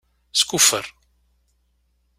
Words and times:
Skuffer. 0.41 0.85